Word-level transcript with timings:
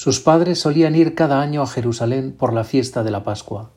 Sus 0.00 0.18
padres 0.18 0.58
solían 0.58 0.96
ir 0.96 1.14
cada 1.14 1.42
año 1.42 1.60
a 1.60 1.66
Jerusalén 1.66 2.32
por 2.32 2.54
la 2.54 2.64
fiesta 2.64 3.02
de 3.04 3.10
la 3.10 3.22
Pascua. 3.22 3.68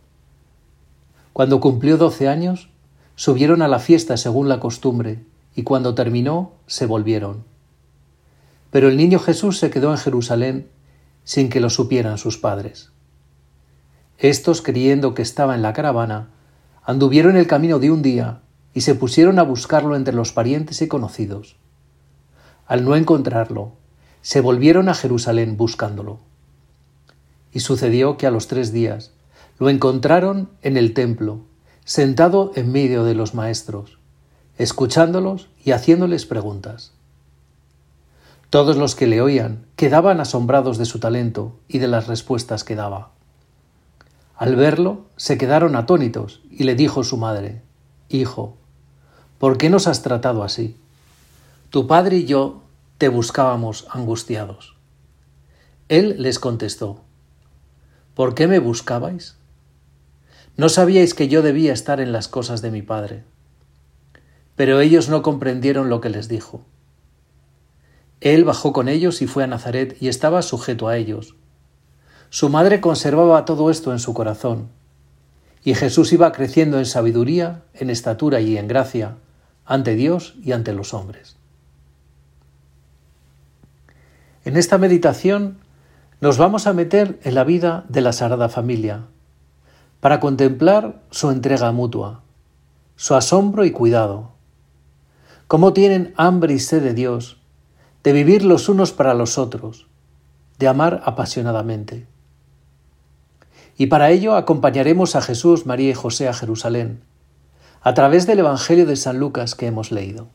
Cuando 1.33 1.59
cumplió 1.59 1.97
doce 1.97 2.29
años, 2.29 2.69
subieron 3.17 3.61
a 3.61 3.67
la 3.67 3.77
fiesta 3.77 4.15
según 4.15 4.47
la 4.47 4.61
costumbre, 4.61 5.25
y 5.53 5.63
cuando 5.63 5.95
terminó, 5.95 6.53
se 6.65 6.85
volvieron. 6.85 7.43
Pero 8.71 8.87
el 8.87 8.95
niño 8.95 9.19
Jesús 9.19 9.57
se 9.57 9.69
quedó 9.69 9.91
en 9.91 9.97
Jerusalén 9.97 10.69
sin 11.25 11.49
que 11.49 11.59
lo 11.59 11.69
supieran 11.69 12.17
sus 12.17 12.37
padres. 12.37 12.93
Estos, 14.17 14.61
creyendo 14.61 15.15
que 15.15 15.23
estaba 15.23 15.55
en 15.55 15.61
la 15.61 15.73
caravana, 15.73 16.29
anduvieron 16.85 17.35
el 17.35 17.47
camino 17.47 17.79
de 17.79 17.91
un 17.91 18.01
día 18.01 18.39
y 18.73 18.79
se 18.79 18.95
pusieron 18.95 19.39
a 19.39 19.43
buscarlo 19.43 19.97
entre 19.97 20.13
los 20.13 20.31
parientes 20.31 20.81
y 20.81 20.87
conocidos. 20.87 21.57
Al 22.65 22.85
no 22.85 22.95
encontrarlo, 22.95 23.73
se 24.23 24.41
volvieron 24.41 24.89
a 24.89 24.95
Jerusalén 24.95 25.57
buscándolo. 25.57 26.17
Y 27.51 27.59
sucedió 27.59 28.17
que 28.17 28.25
a 28.25 28.31
los 28.31 28.47
tres 28.47 28.71
días 28.71 29.11
lo 29.59 29.69
encontraron 29.69 30.49
en 30.63 30.77
el 30.77 30.93
templo, 30.95 31.41
sentado 31.85 32.53
en 32.55 32.71
medio 32.71 33.03
de 33.03 33.13
los 33.13 33.35
maestros, 33.35 33.99
escuchándolos 34.57 35.49
y 35.63 35.71
haciéndoles 35.71 36.25
preguntas. 36.25 36.93
Todos 38.49 38.77
los 38.77 38.95
que 38.95 39.07
le 39.07 39.21
oían 39.21 39.65
quedaban 39.75 40.21
asombrados 40.21 40.77
de 40.77 40.85
su 40.85 40.99
talento 40.99 41.59
y 41.67 41.79
de 41.79 41.89
las 41.89 42.07
respuestas 42.07 42.63
que 42.63 42.75
daba. 42.75 43.11
Al 44.37 44.55
verlo, 44.55 45.01
se 45.17 45.37
quedaron 45.37 45.75
atónitos 45.75 46.41
y 46.49 46.63
le 46.63 46.75
dijo 46.75 47.03
su 47.03 47.17
madre, 47.17 47.61
Hijo, 48.07 48.55
¿por 49.37 49.57
qué 49.57 49.69
nos 49.69 49.87
has 49.87 50.01
tratado 50.01 50.43
así? 50.43 50.77
Tu 51.69 51.87
padre 51.87 52.17
y 52.17 52.25
yo 52.25 52.62
te 52.97 53.09
buscábamos 53.09 53.87
angustiados. 53.91 54.75
Él 55.89 56.15
les 56.19 56.39
contestó, 56.39 57.01
¿por 58.13 58.35
qué 58.35 58.47
me 58.47 58.59
buscabais? 58.59 59.37
No 60.55 60.69
sabíais 60.69 61.13
que 61.13 61.27
yo 61.27 61.41
debía 61.41 61.73
estar 61.73 61.99
en 61.99 62.11
las 62.11 62.27
cosas 62.27 62.61
de 62.61 62.71
mi 62.71 62.81
Padre. 62.81 63.23
Pero 64.55 64.79
ellos 64.79 65.09
no 65.09 65.21
comprendieron 65.23 65.89
lo 65.89 65.99
que 65.99 66.09
les 66.09 66.27
dijo. 66.27 66.63
Él 68.21 68.45
bajó 68.45 68.71
con 68.71 68.87
ellos 68.87 69.21
y 69.21 69.27
fue 69.27 69.43
a 69.43 69.47
Nazaret 69.47 69.97
y 69.99 70.07
estaba 70.07 70.41
sujeto 70.41 70.87
a 70.87 70.95
ellos. 70.95 71.35
Su 72.29 72.49
madre 72.49 72.79
conservaba 72.79 73.45
todo 73.45 73.69
esto 73.69 73.91
en 73.91 73.99
su 73.99 74.13
corazón, 74.13 74.69
y 75.63 75.75
Jesús 75.75 76.13
iba 76.13 76.31
creciendo 76.31 76.79
en 76.79 76.85
sabiduría, 76.85 77.63
en 77.73 77.89
estatura 77.89 78.39
y 78.41 78.57
en 78.57 78.67
gracia, 78.67 79.17
ante 79.65 79.95
Dios 79.95 80.35
y 80.43 80.51
ante 80.51 80.73
los 80.73 80.93
hombres. 80.93 81.35
En 84.45 84.57
esta 84.57 84.77
meditación 84.77 85.57
nos 86.19 86.37
vamos 86.37 86.67
a 86.67 86.73
meter 86.73 87.19
en 87.23 87.35
la 87.35 87.45
vida 87.45 87.85
de 87.87 88.01
la 88.01 88.11
Sagrada 88.11 88.49
Familia 88.49 89.05
para 90.01 90.19
contemplar 90.19 91.01
su 91.11 91.31
entrega 91.31 91.71
mutua, 91.71 92.23
su 92.97 93.15
asombro 93.15 93.63
y 93.63 93.71
cuidado, 93.71 94.31
cómo 95.47 95.71
tienen 95.71 96.13
hambre 96.17 96.53
y 96.55 96.59
sed 96.59 96.83
de 96.83 96.93
Dios, 96.93 97.37
de 98.03 98.11
vivir 98.11 98.43
los 98.43 98.67
unos 98.67 98.91
para 98.91 99.13
los 99.13 99.37
otros, 99.37 99.87
de 100.59 100.67
amar 100.67 101.01
apasionadamente. 101.05 102.05
Y 103.77 103.87
para 103.87 104.11
ello 104.11 104.35
acompañaremos 104.35 105.15
a 105.15 105.21
Jesús, 105.21 105.65
María 105.65 105.91
y 105.91 105.93
José 105.93 106.27
a 106.27 106.33
Jerusalén, 106.33 107.01
a 107.81 107.93
través 107.93 108.27
del 108.27 108.39
Evangelio 108.39 108.85
de 108.85 108.97
San 108.97 109.19
Lucas 109.19 109.55
que 109.55 109.67
hemos 109.67 109.91
leído. 109.91 110.27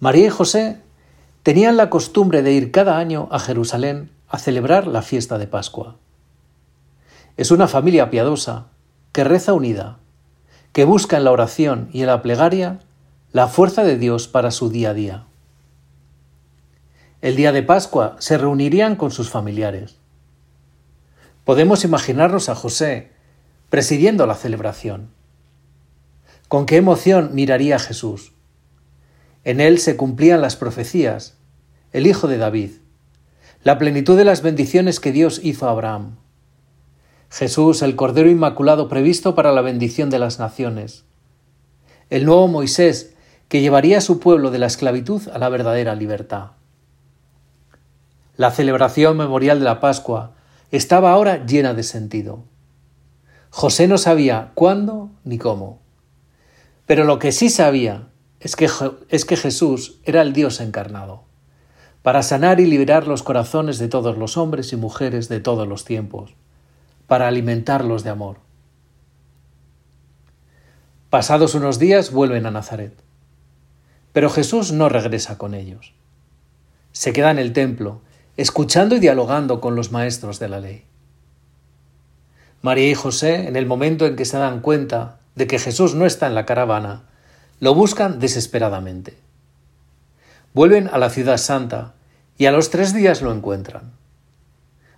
María 0.00 0.26
y 0.26 0.30
José 0.30 0.82
tenían 1.46 1.76
la 1.76 1.90
costumbre 1.90 2.42
de 2.42 2.50
ir 2.50 2.72
cada 2.72 2.98
año 2.98 3.28
a 3.30 3.38
Jerusalén 3.38 4.10
a 4.28 4.36
celebrar 4.36 4.88
la 4.88 5.00
fiesta 5.00 5.38
de 5.38 5.46
Pascua. 5.46 5.94
Es 7.36 7.52
una 7.52 7.68
familia 7.68 8.10
piadosa 8.10 8.66
que 9.12 9.22
reza 9.22 9.52
unida, 9.52 9.98
que 10.72 10.84
busca 10.84 11.16
en 11.16 11.22
la 11.22 11.30
oración 11.30 11.88
y 11.92 12.00
en 12.00 12.08
la 12.08 12.20
plegaria 12.20 12.80
la 13.30 13.46
fuerza 13.46 13.84
de 13.84 13.96
Dios 13.96 14.26
para 14.26 14.50
su 14.50 14.70
día 14.70 14.90
a 14.90 14.94
día. 14.94 15.24
El 17.22 17.36
día 17.36 17.52
de 17.52 17.62
Pascua 17.62 18.16
se 18.18 18.38
reunirían 18.38 18.96
con 18.96 19.12
sus 19.12 19.30
familiares. 19.30 19.98
Podemos 21.44 21.84
imaginarnos 21.84 22.48
a 22.48 22.56
José 22.56 23.12
presidiendo 23.70 24.26
la 24.26 24.34
celebración. 24.34 25.10
Con 26.48 26.66
qué 26.66 26.78
emoción 26.78 27.30
miraría 27.34 27.76
a 27.76 27.78
Jesús. 27.78 28.32
En 29.46 29.60
él 29.60 29.78
se 29.78 29.96
cumplían 29.96 30.40
las 30.40 30.56
profecías 30.56 31.36
el 31.92 32.08
hijo 32.08 32.26
de 32.26 32.36
David, 32.36 32.72
la 33.62 33.78
plenitud 33.78 34.16
de 34.16 34.24
las 34.24 34.42
bendiciones 34.42 34.98
que 34.98 35.12
Dios 35.12 35.40
hizo 35.40 35.68
a 35.68 35.70
Abraham. 35.70 36.16
Jesús, 37.30 37.80
el 37.82 37.94
Cordero 37.94 38.28
Inmaculado 38.28 38.88
previsto 38.88 39.36
para 39.36 39.52
la 39.52 39.60
bendición 39.60 40.10
de 40.10 40.18
las 40.18 40.40
naciones. 40.40 41.04
El 42.10 42.24
nuevo 42.24 42.48
Moisés, 42.48 43.14
que 43.46 43.60
llevaría 43.60 43.98
a 43.98 44.00
su 44.00 44.18
pueblo 44.18 44.50
de 44.50 44.58
la 44.58 44.66
esclavitud 44.66 45.22
a 45.28 45.38
la 45.38 45.48
verdadera 45.48 45.94
libertad. 45.94 46.50
La 48.36 48.50
celebración 48.50 49.16
memorial 49.16 49.60
de 49.60 49.66
la 49.66 49.78
Pascua 49.78 50.34
estaba 50.72 51.12
ahora 51.12 51.46
llena 51.46 51.72
de 51.72 51.84
sentido. 51.84 52.42
José 53.50 53.86
no 53.86 53.96
sabía 53.96 54.50
cuándo 54.54 55.12
ni 55.22 55.38
cómo. 55.38 55.78
Pero 56.84 57.04
lo 57.04 57.20
que 57.20 57.30
sí 57.30 57.48
sabía 57.48 58.08
es 58.40 58.56
que, 58.56 58.68
es 59.08 59.24
que 59.24 59.36
Jesús 59.36 59.98
era 60.04 60.22
el 60.22 60.32
Dios 60.32 60.60
encarnado 60.60 61.26
para 62.06 62.22
sanar 62.22 62.60
y 62.60 62.66
liberar 62.66 63.08
los 63.08 63.24
corazones 63.24 63.80
de 63.80 63.88
todos 63.88 64.16
los 64.16 64.36
hombres 64.36 64.72
y 64.72 64.76
mujeres 64.76 65.28
de 65.28 65.40
todos 65.40 65.66
los 65.66 65.84
tiempos, 65.84 66.36
para 67.08 67.26
alimentarlos 67.26 68.04
de 68.04 68.10
amor. 68.10 68.36
Pasados 71.10 71.56
unos 71.56 71.80
días 71.80 72.12
vuelven 72.12 72.46
a 72.46 72.52
Nazaret, 72.52 72.94
pero 74.12 74.30
Jesús 74.30 74.70
no 74.70 74.88
regresa 74.88 75.36
con 75.36 75.52
ellos. 75.52 75.94
Se 76.92 77.12
queda 77.12 77.32
en 77.32 77.40
el 77.40 77.52
templo, 77.52 78.02
escuchando 78.36 78.94
y 78.94 79.00
dialogando 79.00 79.60
con 79.60 79.74
los 79.74 79.90
maestros 79.90 80.38
de 80.38 80.48
la 80.48 80.60
ley. 80.60 80.84
María 82.62 82.88
y 82.88 82.94
José, 82.94 83.48
en 83.48 83.56
el 83.56 83.66
momento 83.66 84.06
en 84.06 84.14
que 84.14 84.26
se 84.26 84.38
dan 84.38 84.60
cuenta 84.60 85.18
de 85.34 85.48
que 85.48 85.58
Jesús 85.58 85.96
no 85.96 86.06
está 86.06 86.28
en 86.28 86.36
la 86.36 86.46
caravana, 86.46 87.02
lo 87.58 87.74
buscan 87.74 88.18
desesperadamente. 88.18 89.18
Vuelven 90.52 90.88
a 90.88 90.98
la 90.98 91.10
ciudad 91.10 91.36
santa 91.38 91.94
y 92.36 92.46
a 92.46 92.52
los 92.52 92.70
tres 92.70 92.94
días 92.94 93.22
lo 93.22 93.32
encuentran. 93.32 93.92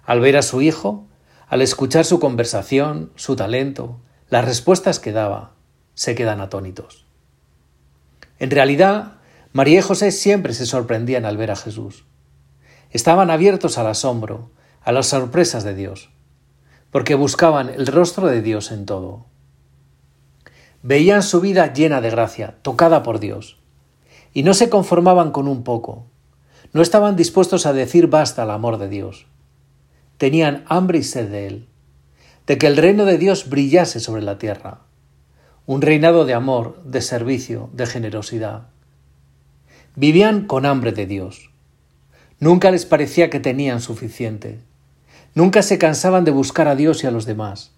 Al 0.05 0.21
ver 0.21 0.37
a 0.37 0.43
su 0.43 0.63
hijo, 0.63 1.07
al 1.49 1.63
escuchar 1.63 2.05
su 2.05 2.19
conversación, 2.21 3.13
su 3.17 3.37
talento, 3.37 4.01
las 4.29 4.45
respuestas 4.45 4.99
que 4.99 5.13
daba, 5.13 5.53
se 5.95 6.15
quedan 6.15 6.41
atónitos. 6.41 7.07
En 8.39 8.51
realidad, 8.51 9.15
María 9.53 9.79
y 9.79 9.83
José 9.83 10.13
siempre 10.13 10.55
se 10.55 10.67
sorprendían 10.67 11.25
al 11.25 11.37
ver 11.37 11.51
a 11.51 11.57
Jesús. 11.57 12.05
Estaban 12.91 13.31
abiertos 13.31 13.79
al 13.79 13.87
asombro, 13.87 14.51
a 14.83 14.93
las 14.93 15.09
sorpresas 15.09 15.65
de 15.65 15.75
Dios, 15.75 16.11
porque 16.91 17.15
buscaban 17.15 17.69
el 17.69 17.87
rostro 17.87 18.27
de 18.29 18.43
Dios 18.43 18.71
en 18.71 18.87
todo. 18.87 19.27
Veían 20.83 21.23
su 21.23 21.41
vida 21.41 21.73
llena 21.73 22.01
de 22.01 22.11
gracia, 22.11 22.57
tocada 22.63 23.03
por 23.03 23.21
Dios, 23.21 23.59
y 24.33 24.43
no 24.43 24.55
se 24.55 24.69
conformaban 24.69 25.33
con 25.33 25.49
un 25.49 25.65
poco, 25.65 26.07
no 26.73 26.83
estaban 26.83 27.17
dispuestos 27.17 27.67
a 27.67 27.73
decir 27.73 28.09
basta 28.09 28.43
al 28.43 28.51
amor 28.51 28.79
de 28.79 28.89
Dios. 28.89 29.27
Tenían 30.19 30.65
hambre 30.69 30.99
y 30.99 31.03
sed 31.03 31.31
de 31.31 31.47
Él, 31.47 31.69
de 32.47 32.59
que 32.59 32.67
el 32.67 32.77
reino 32.77 33.05
de 33.05 33.19
Dios 33.19 33.49
brillase 33.49 34.01
sobre 34.01 34.23
la 34.23 34.39
tierra, 34.39 34.81
un 35.67 35.83
reinado 35.83 36.25
de 36.25 36.35
amor, 36.35 36.83
de 36.85 37.01
servicio, 37.01 37.71
de 37.73 37.87
generosidad. 37.87 38.69
Vivían 39.97 40.47
con 40.47 40.65
hambre 40.67 40.93
de 40.93 41.07
Dios. 41.07 41.51
Nunca 42.41 42.71
les 42.71 42.87
parecía 42.87 43.31
que 43.31 43.41
tenían 43.41 43.81
suficiente. 43.81 44.61
Nunca 45.35 45.63
se 45.63 45.79
cansaban 45.79 46.25
de 46.25 46.31
buscar 46.31 46.69
a 46.69 46.77
Dios 46.77 47.03
y 47.03 47.07
a 47.07 47.11
los 47.11 47.27
demás. 47.27 47.73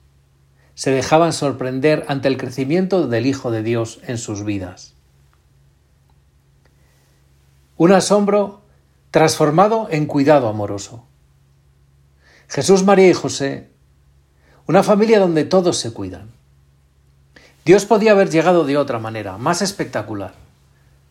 Se 0.80 0.90
dejaban 0.90 1.34
sorprender 1.34 2.06
ante 2.08 2.26
el 2.28 2.38
crecimiento 2.38 3.06
del 3.06 3.26
Hijo 3.26 3.50
de 3.50 3.62
Dios 3.62 4.00
en 4.06 4.16
sus 4.16 4.46
vidas. 4.46 4.94
Un 7.76 7.92
asombro 7.92 8.62
transformado 9.10 9.88
en 9.90 10.06
cuidado 10.06 10.48
amoroso. 10.48 11.04
Jesús, 12.48 12.82
María 12.82 13.10
y 13.10 13.12
José, 13.12 13.68
una 14.66 14.82
familia 14.82 15.18
donde 15.18 15.44
todos 15.44 15.76
se 15.76 15.92
cuidan. 15.92 16.30
Dios 17.66 17.84
podía 17.84 18.12
haber 18.12 18.30
llegado 18.30 18.64
de 18.64 18.78
otra 18.78 18.98
manera, 18.98 19.36
más 19.36 19.60
espectacular, 19.60 20.32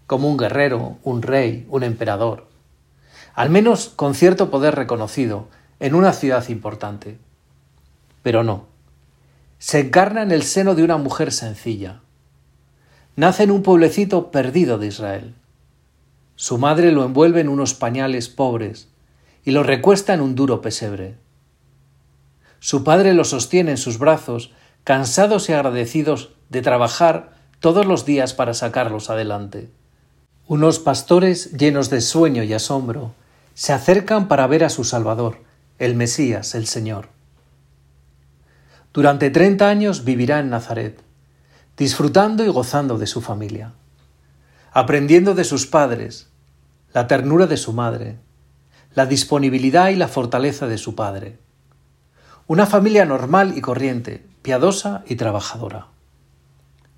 como 0.08 0.30
un 0.30 0.38
guerrero, 0.38 0.98
un 1.04 1.22
rey, 1.22 1.68
un 1.70 1.84
emperador, 1.84 2.48
al 3.36 3.52
menos 3.52 3.90
con 3.90 4.16
cierto 4.16 4.50
poder 4.50 4.74
reconocido 4.74 5.48
en 5.80 5.94
una 5.94 6.12
ciudad 6.14 6.50
importante. 6.50 7.20
Pero 8.24 8.44
no, 8.44 8.69
se 9.60 9.82
encarna 9.82 10.24
en 10.24 10.32
el 10.32 10.44
seno 10.44 10.74
de 10.74 10.84
una 10.84 10.98
mujer 10.98 11.34
sencilla. 11.34 12.00
Nace 13.18 13.44
en 13.44 13.52
un 13.52 13.62
pueblecito 13.62 14.32
perdido 14.32 14.78
de 14.78 14.88
Israel. 14.88 15.36
Su 16.36 16.58
madre 16.58 16.94
lo 16.94 17.04
envuelve 17.04 17.42
en 17.42 17.50
unos 17.50 17.74
pañales 17.74 18.30
pobres 18.30 18.88
y 19.44 19.52
lo 19.52 19.64
recuesta 19.64 20.14
en 20.14 20.22
un 20.22 20.36
duro 20.36 20.62
pesebre. 20.62 21.18
Su 22.60 22.86
padre 22.86 23.14
lo 23.14 23.26
sostiene 23.26 23.72
en 23.72 23.78
sus 23.78 24.00
brazos, 24.00 24.54
cansados 24.86 25.50
y 25.50 25.54
agradecidos 25.54 26.32
de 26.50 26.62
trabajar 26.62 27.34
todos 27.60 27.86
los 27.86 28.06
días 28.06 28.34
para 28.34 28.54
sacarlos 28.54 29.10
adelante. 29.10 29.70
Unos 30.48 30.80
pastores 30.80 31.52
llenos 31.52 31.90
de 31.90 32.00
sueño 32.00 32.44
y 32.44 32.54
asombro 32.54 33.14
se 33.54 33.74
acercan 33.74 34.30
para 34.30 34.48
ver 34.48 34.64
a 34.64 34.70
su 34.70 34.86
Salvador, 34.86 35.40
el 35.78 35.96
Mesías, 35.96 36.56
el 36.56 36.66
Señor. 36.66 37.19
Durante 39.00 39.30
treinta 39.30 39.70
años 39.70 40.04
vivirá 40.04 40.40
en 40.40 40.50
Nazaret, 40.50 41.02
disfrutando 41.78 42.44
y 42.44 42.50
gozando 42.50 42.98
de 42.98 43.08
su 43.08 43.22
familia, 43.22 43.72
aprendiendo 44.74 45.36
de 45.36 45.46
sus 45.46 45.68
padres, 45.68 46.28
la 46.94 47.08
ternura 47.08 47.48
de 47.48 47.56
su 47.56 47.72
madre, 47.72 48.20
la 48.96 49.06
disponibilidad 49.06 49.88
y 49.88 49.96
la 49.96 50.10
fortaleza 50.10 50.68
de 50.68 50.78
su 50.78 50.96
padre. 50.96 51.40
Una 52.46 52.66
familia 52.66 53.06
normal 53.06 53.58
y 53.58 53.62
corriente, 53.62 54.28
piadosa 54.42 55.06
y 55.08 55.16
trabajadora. 55.16 55.88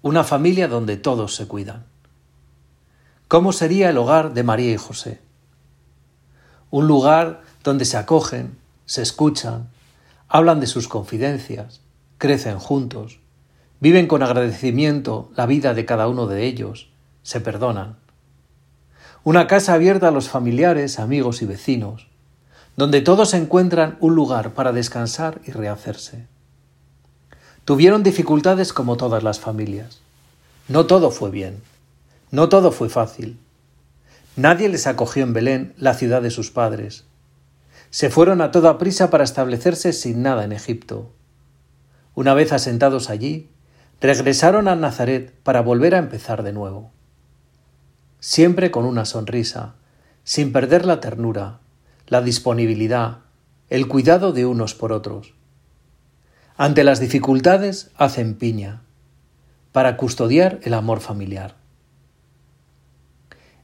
Una 0.01 0.23
familia 0.23 0.67
donde 0.67 0.97
todos 0.97 1.35
se 1.35 1.47
cuidan. 1.47 1.85
¿Cómo 3.27 3.53
sería 3.53 3.91
el 3.91 3.99
hogar 3.99 4.33
de 4.33 4.41
María 4.41 4.71
y 4.71 4.77
José? 4.77 5.21
Un 6.71 6.87
lugar 6.87 7.43
donde 7.63 7.85
se 7.85 7.97
acogen, 7.97 8.57
se 8.87 9.03
escuchan, 9.03 9.69
hablan 10.29 10.59
de 10.59 10.65
sus 10.65 10.87
confidencias, 10.87 11.81
crecen 12.21 12.59
juntos, 12.59 13.19
viven 13.79 14.05
con 14.05 14.21
agradecimiento 14.21 15.31
la 15.35 15.47
vida 15.47 15.73
de 15.73 15.85
cada 15.85 16.07
uno 16.07 16.27
de 16.27 16.45
ellos, 16.45 16.91
se 17.23 17.41
perdonan. 17.41 17.97
Una 19.23 19.47
casa 19.47 19.73
abierta 19.73 20.09
a 20.09 20.11
los 20.11 20.29
familiares, 20.29 20.99
amigos 20.99 21.41
y 21.41 21.47
vecinos, 21.47 22.09
donde 22.77 23.01
todos 23.01 23.33
encuentran 23.33 23.97
un 24.01 24.13
lugar 24.13 24.53
para 24.53 24.71
descansar 24.71 25.41
y 25.47 25.51
rehacerse. 25.51 26.27
Tuvieron 27.65 28.03
dificultades 28.03 28.71
como 28.71 28.97
todas 28.97 29.23
las 29.23 29.39
familias. 29.39 30.01
No 30.67 30.85
todo 30.85 31.09
fue 31.09 31.31
bien, 31.31 31.63
no 32.29 32.49
todo 32.49 32.71
fue 32.71 32.89
fácil. 32.89 33.39
Nadie 34.35 34.69
les 34.69 34.85
acogió 34.85 35.23
en 35.23 35.33
Belén, 35.33 35.73
la 35.77 35.95
ciudad 35.95 36.21
de 36.21 36.29
sus 36.29 36.51
padres, 36.51 37.05
se 37.89 38.11
fueron 38.11 38.41
a 38.41 38.51
toda 38.51 38.77
prisa 38.77 39.09
para 39.09 39.23
establecerse 39.23 39.91
sin 39.91 40.21
nada 40.21 40.43
en 40.43 40.51
Egipto. 40.51 41.09
Una 42.13 42.33
vez 42.33 42.51
asentados 42.51 43.09
allí, 43.09 43.49
regresaron 44.01 44.67
a 44.67 44.75
Nazaret 44.75 45.33
para 45.43 45.61
volver 45.61 45.95
a 45.95 45.99
empezar 45.99 46.43
de 46.43 46.53
nuevo. 46.53 46.91
Siempre 48.19 48.71
con 48.71 48.85
una 48.85 49.05
sonrisa, 49.05 49.75
sin 50.23 50.51
perder 50.51 50.85
la 50.85 50.99
ternura, 50.99 51.59
la 52.07 52.21
disponibilidad, 52.21 53.19
el 53.69 53.87
cuidado 53.87 54.33
de 54.33 54.45
unos 54.45 54.75
por 54.75 54.91
otros. 54.91 55.33
Ante 56.57 56.83
las 56.83 56.99
dificultades 56.99 57.91
hacen 57.95 58.35
piña, 58.35 58.81
para 59.71 59.95
custodiar 59.95 60.59
el 60.63 60.73
amor 60.73 60.99
familiar. 60.99 61.55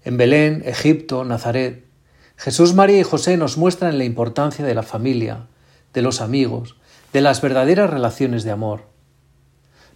En 0.03 0.15
Belén, 0.15 0.63
Egipto, 0.65 1.25
Nazaret, 1.25 1.85
Jesús, 2.37 2.73
María 2.73 2.99
y 2.99 3.03
José 3.03 3.35
nos 3.35 3.57
muestran 3.57 3.97
la 3.97 4.05
importancia 4.05 4.63
de 4.63 4.75
la 4.75 4.83
familia, 4.83 5.47
de 5.93 6.01
los 6.01 6.21
amigos, 6.21 6.77
de 7.17 7.21
las 7.21 7.41
verdaderas 7.41 7.89
relaciones 7.89 8.43
de 8.43 8.51
amor. 8.51 8.83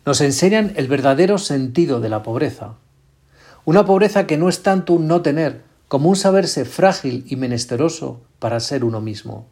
Nos 0.07 0.21
enseñan 0.21 0.73
el 0.75 0.87
verdadero 0.87 1.37
sentido 1.37 1.99
de 1.99 2.09
la 2.09 2.23
pobreza. 2.23 2.77
Una 3.63 3.85
pobreza 3.85 4.25
que 4.25 4.37
no 4.37 4.49
es 4.49 4.63
tanto 4.63 4.93
un 4.93 5.05
no 5.05 5.21
tener 5.21 5.61
como 5.87 6.09
un 6.09 6.15
saberse 6.15 6.65
frágil 6.65 7.23
y 7.27 7.35
menesteroso 7.35 8.21
para 8.39 8.59
ser 8.59 8.83
uno 8.83 9.01
mismo. 9.01 9.45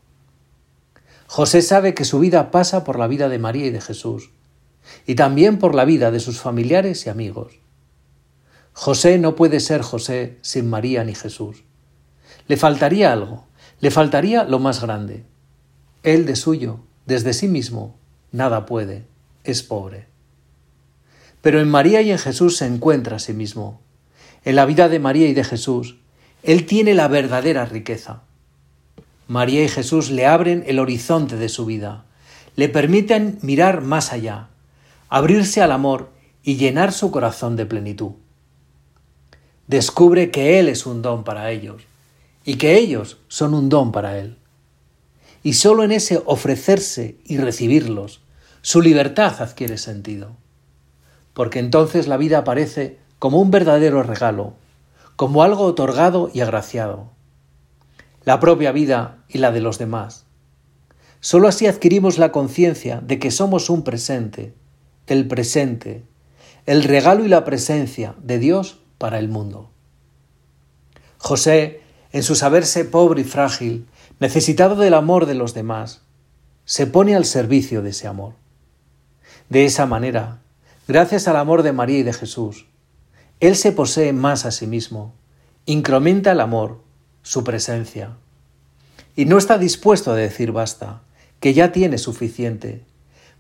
José 1.28 1.62
sabe 1.62 1.94
que 1.94 2.06
su 2.06 2.18
vida 2.18 2.50
pasa 2.50 2.84
por 2.84 2.98
la 2.98 3.06
vida 3.06 3.30
de 3.30 3.38
María 3.38 3.68
y 3.68 3.70
de 3.70 3.82
Jesús, 3.82 4.32
y 5.06 5.14
también 5.14 5.60
por 5.60 5.76
la 5.76 5.86
vida 5.86 6.10
de 6.10 6.20
sus 6.20 6.40
familiares 6.40 7.06
y 7.06 7.12
amigos. 7.12 7.60
José 8.74 9.20
no 9.20 9.36
puede 9.36 9.60
ser 9.60 9.84
José 9.84 10.40
sin 10.42 10.68
María 10.72 11.04
ni 11.04 11.14
Jesús. 11.14 11.66
Le 12.48 12.58
faltaría 12.58 13.14
algo, 13.14 13.46
le 13.80 13.92
faltaría 13.92 14.44
lo 14.44 14.58
más 14.58 14.82
grande. 14.82 15.24
Él 16.02 16.26
de 16.26 16.36
suyo, 16.36 16.80
desde 17.10 17.34
sí 17.34 17.48
mismo, 17.48 17.96
nada 18.32 18.68
puede, 18.68 19.04
es 19.44 19.64
pobre. 19.64 20.06
Pero 21.42 21.60
en 21.60 21.68
María 21.68 22.04
y 22.04 22.12
en 22.12 22.20
Jesús 22.20 22.58
se 22.58 22.68
encuentra 22.68 23.16
a 23.16 23.20
sí 23.20 23.34
mismo. 23.34 23.82
En 24.46 24.56
la 24.56 24.68
vida 24.68 24.90
de 24.90 25.00
María 25.00 25.28
y 25.28 25.34
de 25.34 25.44
Jesús, 25.44 25.98
Él 26.44 26.68
tiene 26.68 26.94
la 26.94 27.08
verdadera 27.08 27.66
riqueza. 27.66 28.22
María 29.28 29.64
y 29.64 29.70
Jesús 29.70 30.12
le 30.12 30.28
abren 30.28 30.64
el 30.68 30.78
horizonte 30.78 31.36
de 31.36 31.50
su 31.50 31.66
vida, 31.66 32.06
le 32.56 32.70
permiten 32.70 33.40
mirar 33.42 33.82
más 33.82 34.14
allá, 34.14 34.50
abrirse 35.10 35.64
al 35.64 35.72
amor 35.72 36.12
y 36.44 36.58
llenar 36.58 36.94
su 36.94 37.10
corazón 37.10 37.56
de 37.56 37.66
plenitud. 37.66 38.12
Descubre 39.66 40.30
que 40.30 40.60
Él 40.60 40.70
es 40.70 40.86
un 40.86 41.02
don 41.02 41.24
para 41.24 41.50
ellos, 41.50 41.82
y 42.46 42.58
que 42.58 42.78
ellos 42.78 43.18
son 43.30 43.56
un 43.56 43.68
don 43.68 43.92
para 43.92 44.20
Él. 44.20 44.39
Y 45.44 45.54
sólo 45.54 45.84
en 45.84 45.92
ese 45.92 46.22
ofrecerse 46.26 47.18
y 47.26 47.38
recibirlos, 47.38 48.22
su 48.62 48.82
libertad 48.82 49.42
adquiere 49.42 49.78
sentido. 49.78 50.36
Porque 51.34 51.60
entonces 51.60 52.08
la 52.08 52.18
vida 52.18 52.40
aparece 52.40 52.98
como 53.20 53.40
un 53.40 53.52
verdadero 53.52 54.04
regalo, 54.04 54.54
como 55.16 55.44
algo 55.44 55.64
otorgado 55.64 56.30
y 56.34 56.42
agraciado. 56.42 57.10
La 58.26 58.40
propia 58.40 58.72
vida 58.72 59.24
y 59.28 59.38
la 59.38 59.52
de 59.52 59.62
los 59.62 59.78
demás. 59.78 60.26
Sólo 61.22 61.48
así 61.48 61.68
adquirimos 61.68 62.18
la 62.18 62.32
conciencia 62.32 63.02
de 63.02 63.20
que 63.20 63.32
somos 63.32 63.70
un 63.70 63.84
presente, 63.84 64.54
el 65.08 65.28
presente, 65.28 66.04
el 66.66 66.84
regalo 66.84 67.26
y 67.26 67.28
la 67.28 67.44
presencia 67.44 68.16
de 68.22 68.40
Dios 68.40 68.80
para 68.98 69.20
el 69.20 69.28
mundo. 69.28 69.70
José 71.18 71.82
en 72.12 72.24
su 72.24 72.36
saberse 72.36 72.86
pobre 72.86 73.22
y 73.22 73.24
frágil, 73.24 73.86
necesitado 74.20 74.76
del 74.76 74.94
amor 74.94 75.26
de 75.26 75.36
los 75.36 75.54
demás, 75.54 76.02
se 76.66 76.88
pone 76.88 77.16
al 77.16 77.26
servicio 77.26 77.82
de 77.82 77.92
ese 77.92 78.08
amor. 78.08 78.34
De 79.50 79.66
esa 79.66 79.86
manera, 79.86 80.42
gracias 80.88 81.28
al 81.28 81.38
amor 81.38 81.64
de 81.64 81.72
María 81.72 82.00
y 82.00 82.04
de 82.04 82.14
Jesús, 82.14 82.68
Él 83.40 83.56
se 83.56 83.72
posee 83.72 84.14
más 84.14 84.46
a 84.46 84.52
sí 84.52 84.68
mismo, 84.68 85.14
incrementa 85.66 86.32
el 86.32 86.42
amor, 86.42 86.82
su 87.24 87.44
presencia, 87.44 88.18
y 89.16 89.26
no 89.26 89.38
está 89.38 89.58
dispuesto 89.58 90.12
a 90.12 90.16
decir 90.16 90.52
basta, 90.52 91.02
que 91.40 91.54
ya 91.54 91.72
tiene 91.72 91.98
suficiente, 91.98 92.84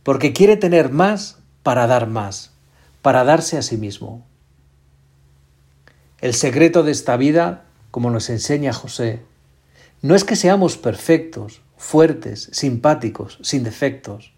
porque 0.03 0.33
quiere 0.33 0.57
tener 0.57 0.91
más 0.91 1.39
para 1.63 1.85
dar 1.87 2.07
más, 2.07 2.51
para 3.01 3.23
darse 3.23 3.57
a 3.57 3.61
sí 3.61 3.77
mismo. 3.77 4.25
El 6.21 6.33
secreto 6.33 6.83
de 6.83 6.91
esta 6.91 7.17
vida 7.17 7.65
como 7.91 8.11
nos 8.11 8.29
enseña 8.29 8.73
José, 8.73 9.21
no 10.01 10.15
es 10.15 10.23
que 10.23 10.35
seamos 10.35 10.77
perfectos, 10.77 11.61
fuertes, 11.77 12.49
simpáticos, 12.53 13.37
sin 13.41 13.63
defectos. 13.63 14.33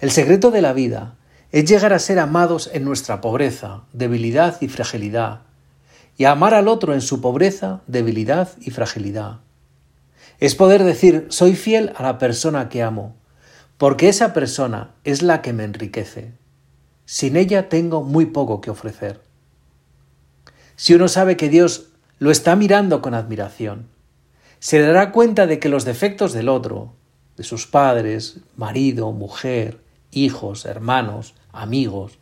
El 0.00 0.10
secreto 0.10 0.50
de 0.50 0.62
la 0.62 0.72
vida 0.72 1.16
es 1.50 1.64
llegar 1.64 1.92
a 1.92 1.98
ser 1.98 2.18
amados 2.18 2.70
en 2.72 2.84
nuestra 2.84 3.20
pobreza, 3.20 3.84
debilidad 3.92 4.60
y 4.60 4.68
fragilidad, 4.68 5.42
y 6.16 6.24
a 6.24 6.32
amar 6.32 6.54
al 6.54 6.68
otro 6.68 6.94
en 6.94 7.00
su 7.00 7.20
pobreza, 7.20 7.82
debilidad 7.86 8.50
y 8.60 8.70
fragilidad. 8.70 9.40
Es 10.38 10.54
poder 10.54 10.84
decir, 10.84 11.26
soy 11.30 11.56
fiel 11.56 11.92
a 11.96 12.02
la 12.02 12.18
persona 12.18 12.68
que 12.68 12.82
amo, 12.82 13.16
porque 13.78 14.08
esa 14.08 14.32
persona 14.32 14.94
es 15.04 15.22
la 15.22 15.42
que 15.42 15.52
me 15.52 15.64
enriquece. 15.64 16.32
Sin 17.04 17.36
ella 17.36 17.68
tengo 17.68 18.02
muy 18.02 18.26
poco 18.26 18.60
que 18.60 18.70
ofrecer. 18.70 19.20
Si 20.76 20.94
uno 20.94 21.08
sabe 21.08 21.36
que 21.36 21.48
Dios 21.48 21.88
lo 22.18 22.30
está 22.30 22.56
mirando 22.56 23.02
con 23.02 23.14
admiración. 23.14 23.88
Se 24.66 24.80
dará 24.80 25.12
cuenta 25.12 25.46
de 25.46 25.60
que 25.60 25.68
los 25.68 25.84
defectos 25.84 26.32
del 26.32 26.48
otro, 26.48 26.92
de 27.36 27.44
sus 27.44 27.68
padres, 27.68 28.40
marido, 28.56 29.12
mujer, 29.12 29.80
hijos, 30.10 30.64
hermanos, 30.64 31.36
amigos, 31.52 32.18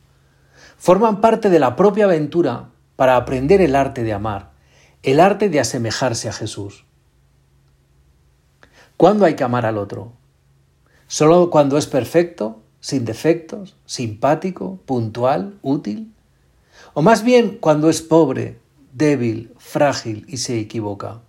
forman 0.77 1.23
parte 1.23 1.49
de 1.49 1.59
la 1.59 1.75
propia 1.75 2.05
aventura 2.05 2.69
para 2.97 3.17
aprender 3.17 3.63
el 3.63 3.75
arte 3.75 4.03
de 4.03 4.13
amar, 4.13 4.51
el 5.03 5.21
arte 5.21 5.49
de 5.49 5.59
asemejarse 5.59 6.29
a 6.29 6.35
Jesús. 6.35 6.85
¿Cuándo 8.99 9.25
hay 9.25 9.37
que 9.37 9.45
amar 9.45 9.65
al 9.65 9.79
otro? 9.79 10.13
solo 11.07 11.49
cuando 11.49 11.79
es 11.79 11.87
perfecto, 11.87 12.61
sin 12.79 13.07
defectos, 13.07 13.75
simpático, 13.87 14.81
puntual, 14.85 15.59
útil, 15.63 16.13
o 16.93 17.01
más 17.01 17.25
bien 17.25 17.57
cuando 17.59 17.89
es 17.89 18.03
pobre, 18.03 18.59
débil, 18.93 19.51
frágil 19.57 20.27
y 20.29 20.37
se 20.37 20.61
equivoca. 20.61 21.23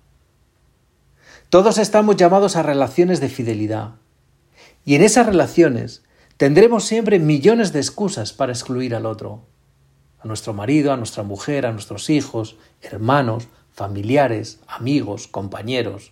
Todos 1.55 1.77
estamos 1.77 2.17
llamados 2.17 2.57
a 2.57 2.63
relaciones 2.63 3.21
de 3.21 3.29
fidelidad, 3.29 3.91
y 4.83 4.95
en 4.95 5.01
esas 5.01 5.25
relaciones 5.25 6.03
tendremos 6.35 6.83
siempre 6.83 7.17
millones 7.17 7.71
de 7.71 7.79
excusas 7.79 8.33
para 8.33 8.51
excluir 8.51 8.93
al 8.93 9.05
otro, 9.05 9.45
a 10.19 10.27
nuestro 10.27 10.53
marido, 10.53 10.91
a 10.91 10.97
nuestra 10.97 11.23
mujer, 11.23 11.65
a 11.65 11.71
nuestros 11.71 12.09
hijos, 12.09 12.57
hermanos, 12.81 13.47
familiares, 13.71 14.59
amigos, 14.67 15.29
compañeros. 15.29 16.11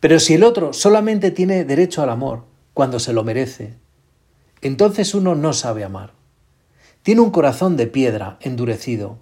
Pero 0.00 0.18
si 0.18 0.34
el 0.34 0.42
otro 0.42 0.72
solamente 0.72 1.30
tiene 1.30 1.64
derecho 1.64 2.02
al 2.02 2.10
amor 2.10 2.44
cuando 2.72 2.98
se 2.98 3.12
lo 3.12 3.22
merece, 3.22 3.76
entonces 4.62 5.14
uno 5.14 5.36
no 5.36 5.52
sabe 5.52 5.84
amar. 5.84 6.12
Tiene 7.04 7.20
un 7.20 7.30
corazón 7.30 7.76
de 7.76 7.86
piedra, 7.86 8.38
endurecido. 8.40 9.16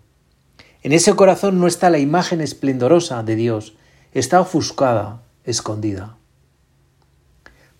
En 0.83 0.93
ese 0.93 1.15
corazón 1.15 1.61
no 1.61 1.67
está 1.67 1.91
la 1.91 1.99
imagen 1.99 2.41
esplendorosa 2.41 3.23
de 3.23 3.37
Dios, 3.37 3.77
está 4.13 4.41
ofuscada, 4.41 5.23
escondida. 5.45 6.17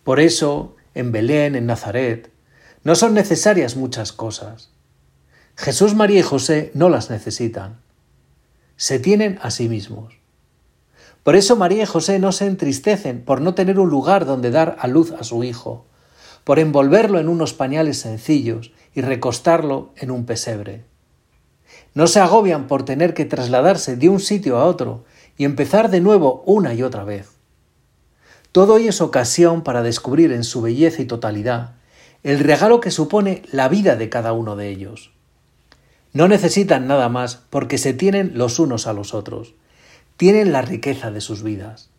Por 0.05 0.21
eso, 0.21 0.77
en 0.95 1.13
Belén, 1.13 1.55
en 1.55 1.67
Nazaret, 1.67 2.31
no 2.85 2.95
son 2.95 3.15
necesarias 3.15 3.77
muchas 3.77 4.13
cosas. 4.13 4.71
Jesús, 5.57 5.95
María 5.95 6.21
y 6.21 6.23
José 6.23 6.73
no 6.75 6.89
las 6.89 7.11
necesitan 7.11 7.83
se 8.83 8.99
tienen 8.99 9.39
a 9.43 9.53
sí 9.53 9.69
mismos. 9.69 10.15
Por 11.23 11.37
eso 11.37 11.55
María 11.55 11.85
y 11.85 11.87
José 11.87 12.19
no 12.19 12.33
se 12.33 12.47
entristecen 12.47 13.25
por 13.25 13.41
no 13.41 13.55
tener 13.55 13.79
un 13.79 13.89
lugar 13.89 14.27
donde 14.27 14.51
dar 14.51 14.77
a 14.81 14.89
luz 14.89 15.13
a 15.13 15.23
su 15.23 15.45
hijo, 15.45 15.87
por 16.43 16.59
envolverlo 16.59 17.21
en 17.21 17.29
unos 17.29 17.55
pañales 17.55 18.01
sencillos 18.01 18.73
y 18.93 19.03
recostarlo 19.03 19.93
en 19.95 20.11
un 20.11 20.27
pesebre. 20.27 20.85
No 21.95 22.09
se 22.09 22.19
agobian 22.19 22.67
por 22.67 22.85
tener 22.85 23.15
que 23.15 23.25
trasladarse 23.25 23.95
de 23.95 24.09
un 24.09 24.19
sitio 24.19 24.59
a 24.59 24.65
otro 24.65 25.05
y 25.37 25.45
empezar 25.45 25.91
de 25.91 26.01
nuevo 26.01 26.43
una 26.47 26.75
y 26.75 26.83
otra 26.83 27.05
vez. 27.05 27.31
Todo 28.53 28.77
ello 28.77 28.91
es 28.91 29.01
ocasión 29.01 29.63
para 29.63 29.83
descubrir 29.83 30.33
en 30.33 30.45
su 30.45 30.61
belleza 30.63 31.03
y 31.03 31.07
totalidad 31.07 31.75
el 32.23 32.39
regalo 32.39 32.81
que 32.81 32.91
supone 32.91 33.43
la 33.51 33.69
vida 33.69 33.97
de 33.97 34.09
cada 34.09 34.33
uno 34.33 34.55
de 34.55 34.69
ellos. 34.69 35.11
No 36.13 36.29
necesitan 36.29 36.87
nada 36.87 37.09
más 37.09 37.41
porque 37.51 37.79
se 37.79 37.95
tienen 37.95 38.33
los 38.35 38.59
unos 38.59 38.87
a 38.87 38.93
los 38.93 39.15
otros. 39.15 39.55
Tienen 40.17 40.53
la 40.53 40.63
riqueza 40.63 41.11
de 41.11 41.21
sus 41.21 41.43
vidas. 41.43 41.91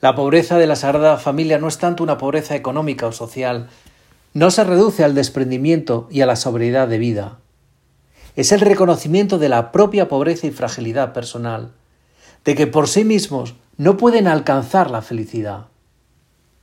La 0.00 0.14
pobreza 0.14 0.58
de 0.58 0.66
la 0.66 0.76
Sagrada 0.76 1.18
Familia 1.18 1.58
no 1.58 1.68
es 1.68 1.78
tanto 1.78 2.02
una 2.02 2.18
pobreza 2.18 2.54
económica 2.54 3.06
o 3.06 3.12
social, 3.12 3.68
no 4.32 4.50
se 4.50 4.64
reduce 4.64 5.02
al 5.02 5.14
desprendimiento 5.14 6.06
y 6.10 6.20
a 6.20 6.26
la 6.26 6.36
sobriedad 6.36 6.86
de 6.88 6.98
vida. 6.98 7.38
Es 8.36 8.52
el 8.52 8.60
reconocimiento 8.60 9.38
de 9.38 9.48
la 9.48 9.72
propia 9.72 10.08
pobreza 10.08 10.46
y 10.46 10.50
fragilidad 10.50 11.14
personal, 11.14 11.72
de 12.44 12.54
que 12.54 12.66
por 12.66 12.86
sí 12.86 13.02
mismos 13.02 13.54
no 13.78 13.96
pueden 13.96 14.28
alcanzar 14.28 14.90
la 14.90 15.02
felicidad. 15.02 15.66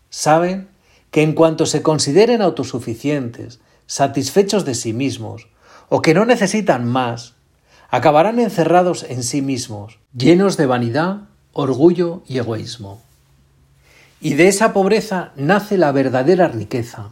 Saben 0.09 0.69
que 1.09 1.23
en 1.23 1.33
cuanto 1.33 1.65
se 1.65 1.81
consideren 1.81 2.41
autosuficientes, 2.41 3.59
satisfechos 3.87 4.65
de 4.65 4.75
sí 4.75 4.93
mismos, 4.93 5.47
o 5.89 6.01
que 6.01 6.13
no 6.13 6.25
necesitan 6.25 6.85
más, 6.85 7.33
acabarán 7.89 8.39
encerrados 8.39 9.03
en 9.09 9.23
sí 9.23 9.41
mismos, 9.41 9.99
llenos 10.15 10.57
de 10.57 10.67
vanidad, 10.67 11.21
orgullo 11.53 12.23
y 12.27 12.37
egoísmo. 12.37 13.01
Y 14.21 14.35
de 14.35 14.47
esa 14.47 14.73
pobreza 14.73 15.31
nace 15.35 15.77
la 15.77 15.91
verdadera 15.91 16.47
riqueza, 16.47 17.11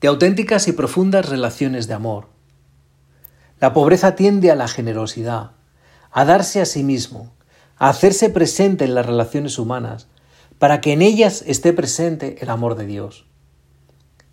de 0.00 0.08
auténticas 0.08 0.68
y 0.68 0.72
profundas 0.72 1.28
relaciones 1.28 1.88
de 1.88 1.94
amor. 1.94 2.28
La 3.60 3.74
pobreza 3.74 4.14
tiende 4.14 4.50
a 4.50 4.54
la 4.56 4.68
generosidad, 4.68 5.50
a 6.10 6.24
darse 6.24 6.62
a 6.62 6.64
sí 6.64 6.82
mismo, 6.82 7.30
a 7.76 7.90
hacerse 7.90 8.30
presente 8.30 8.86
en 8.86 8.94
las 8.94 9.04
relaciones 9.04 9.58
humanas, 9.58 10.08
para 10.58 10.80
que 10.80 10.92
en 10.94 11.02
ellas 11.02 11.44
esté 11.46 11.74
presente 11.74 12.38
el 12.40 12.48
amor 12.48 12.74
de 12.74 12.86
Dios. 12.86 13.26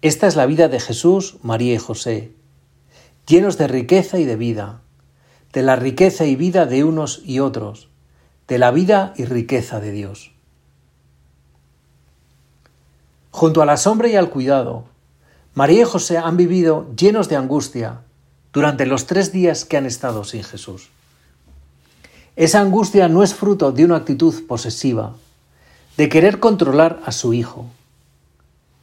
Esta 0.02 0.28
es 0.28 0.38
la 0.38 0.46
vida 0.46 0.70
de 0.70 0.80
Jesús, 0.80 1.38
María 1.42 1.74
y 1.74 1.78
José, 1.78 2.32
llenos 3.28 3.58
de 3.58 3.68
riqueza 3.68 4.18
y 4.18 4.24
de 4.24 4.38
vida, 4.38 4.82
de 5.52 5.62
la 5.62 5.76
riqueza 5.76 6.26
y 6.26 6.38
vida 6.38 6.66
de 6.66 6.86
unos 6.86 7.22
y 7.26 7.40
otros, 7.40 7.90
de 8.48 8.60
la 8.60 8.72
vida 8.72 9.14
y 9.18 9.26
riqueza 9.26 9.82
de 9.82 9.92
Dios. 9.92 10.32
Junto 13.32 13.62
a 13.62 13.66
la 13.66 13.76
sombra 13.76 14.08
y 14.08 14.16
al 14.16 14.30
cuidado, 14.30 14.86
María 15.54 15.82
y 15.82 15.86
José 15.86 16.18
han 16.18 16.38
vivido 16.38 16.88
llenos 16.96 17.28
de 17.28 17.36
angustia 17.36 18.04
durante 18.58 18.88
los 18.88 19.06
tres 19.06 19.32
días 19.32 19.66
que 19.66 19.78
han 19.78 19.86
estado 19.86 20.24
sin 20.24 20.44
Jesús. 20.44 20.90
Esa 22.36 22.60
angustia 22.60 23.08
no 23.08 23.22
es 23.22 23.36
fruto 23.36 23.72
de 23.72 23.86
una 23.86 23.98
actitud 23.98 24.48
posesiva, 24.48 25.14
de 25.96 26.10
querer 26.10 26.40
controlar 26.40 27.00
a 27.06 27.12
su 27.12 27.36
hijo. 27.36 27.68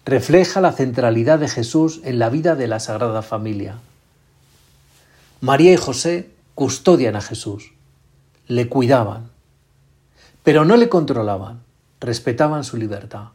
Refleja 0.04 0.60
la 0.60 0.70
centralidad 0.70 1.40
de 1.40 1.48
Jesús 1.48 2.00
en 2.04 2.20
la 2.20 2.28
vida 2.28 2.54
de 2.54 2.68
la 2.68 2.78
Sagrada 2.78 3.20
Familia 3.22 3.78
María 5.40 5.72
y 5.72 5.76
José 5.76 6.30
custodian 6.54 7.16
a 7.16 7.20
Jesús, 7.20 7.72
le 8.46 8.68
cuidaban, 8.68 9.32
pero 10.44 10.64
no 10.64 10.76
le 10.76 10.88
controlaban, 10.88 11.64
respetaban 11.98 12.62
su 12.62 12.76
libertad. 12.76 13.30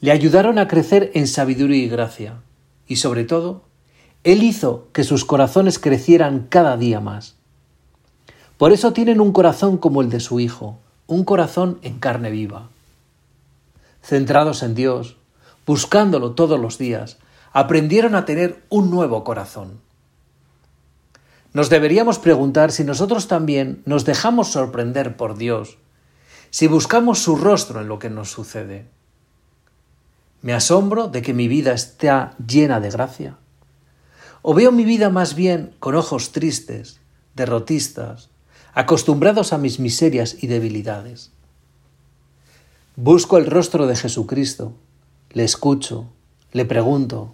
Le 0.00 0.12
ayudaron 0.12 0.60
a 0.60 0.68
crecer 0.68 1.10
en 1.14 1.26
sabiduría 1.26 1.82
y 1.82 1.88
gracia, 1.88 2.36
y 2.86 2.94
sobre 2.94 3.24
todo, 3.24 3.73
Él 4.24 4.42
hizo 4.42 4.88
que 4.92 5.04
sus 5.04 5.24
corazones 5.24 5.78
crecieran 5.78 6.46
cada 6.48 6.76
día 6.76 7.00
más. 7.00 7.36
Por 8.58 8.72
eso 8.72 8.92
tienen 8.92 9.20
un 9.20 9.32
corazón 9.32 9.78
como 9.78 10.02
el 10.02 10.10
de 10.10 10.20
su 10.20 10.40
Hijo, 10.40 10.78
un 11.06 11.24
corazón 11.24 11.78
en 11.82 11.98
carne 11.98 12.30
viva. 12.30 12.68
Centrados 14.02 14.62
en 14.62 14.74
Dios, 14.74 15.16
buscándolo 15.66 16.32
todos 16.32 16.58
los 16.58 16.78
días, 16.78 17.18
aprendieron 17.52 18.14
a 18.14 18.24
tener 18.24 18.64
un 18.68 18.90
nuevo 18.90 19.22
corazón 19.24 19.84
nos 21.54 21.70
deberíamos 21.70 22.18
preguntar 22.18 22.72
si 22.72 22.82
nosotros 22.82 23.28
también 23.28 23.80
nos 23.86 24.04
dejamos 24.04 24.48
sorprender 24.48 25.16
por 25.16 25.38
Dios, 25.38 25.78
si 26.50 26.66
buscamos 26.66 27.20
su 27.20 27.36
rostro 27.36 27.80
en 27.80 27.86
lo 27.86 28.00
que 28.00 28.10
nos 28.10 28.28
sucede. 28.28 28.88
¿Me 30.42 30.52
asombro 30.52 31.06
de 31.06 31.22
que 31.22 31.32
mi 31.32 31.46
vida 31.46 31.72
esté 31.72 32.10
llena 32.44 32.80
de 32.80 32.90
gracia? 32.90 33.38
¿O 34.46 34.52
veo 34.52 34.72
mi 34.72 34.84
vida 34.84 35.08
más 35.08 35.34
bien 35.34 35.74
con 35.80 35.94
ojos 35.94 36.32
tristes, 36.32 37.00
derrotistas, 37.34 38.28
acostumbrados 38.74 39.54
a 39.54 39.58
mis 39.58 39.80
miserias 39.80 40.36
y 40.38 40.48
debilidades? 40.48 41.32
Busco 42.94 43.38
el 43.38 43.46
rostro 43.46 43.86
de 43.86 43.96
Jesucristo, 43.96 44.74
le 45.30 45.44
escucho, 45.44 46.10
le 46.52 46.66
pregunto, 46.66 47.32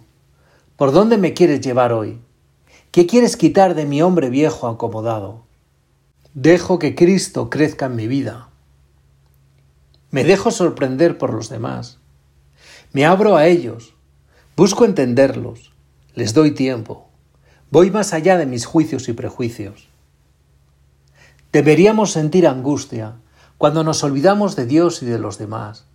¿por 0.77 0.93
dónde 0.93 1.17
me 1.17 1.33
quieres 1.33 1.59
llevar 1.59 1.91
hoy? 1.91 2.21
¿Qué 2.91 3.07
quieres 3.07 3.35
quitar 3.35 3.75
de 3.75 3.85
mi 3.85 4.01
hombre 4.01 4.29
viejo 4.29 4.69
acomodado? 4.69 5.43
Dejo 6.33 6.79
que 6.79 6.95
Cristo 6.95 7.49
crezca 7.49 7.87
en 7.87 7.97
mi 7.97 8.07
vida. 8.07 8.47
Me 10.11 10.23
dejo 10.23 10.49
sorprender 10.49 11.17
por 11.17 11.33
los 11.33 11.49
demás. 11.49 11.97
Me 12.93 13.05
abro 13.05 13.35
a 13.35 13.47
ellos. 13.47 13.95
Busco 14.55 14.85
entenderlos. 14.85 15.70
Les 16.13 16.33
doy 16.33 16.51
tiempo. 16.51 17.07
Voy 17.69 17.89
más 17.89 18.13
allá 18.13 18.37
de 18.37 18.45
mis 18.45 18.65
juicios 18.65 19.07
y 19.07 19.13
prejuicios. 19.13 19.87
Deberíamos 21.53 22.11
sentir 22.11 22.47
angustia 22.47 23.15
cuando 23.57 23.83
nos 23.83 24.03
olvidamos 24.03 24.55
de 24.55 24.65
Dios 24.65 25.01
y 25.03 25.05
de 25.05 25.19
los 25.19 25.37
demás, 25.37 25.85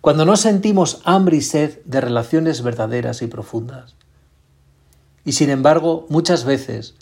cuando 0.00 0.26
no 0.26 0.36
sentimos 0.36 1.00
hambre 1.04 1.38
y 1.38 1.40
sed 1.40 1.78
de 1.84 2.00
relaciones 2.00 2.62
verdaderas 2.62 3.22
y 3.22 3.26
profundas. 3.26 3.96
Y 5.24 5.32
sin 5.32 5.48
embargo, 5.48 6.06
muchas 6.10 6.44
veces 6.44 6.94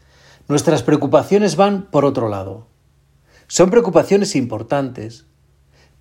nuestras 0.49 0.83
preocupaciones 0.83 1.57
van 1.57 1.87
por 1.91 2.05
otro 2.05 2.29
lado. 2.29 2.67
Son 3.49 3.71
preocupaciones 3.71 4.37
importantes, 4.37 5.27